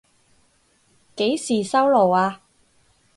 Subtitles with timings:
[1.17, 2.41] 幾時收爐啊？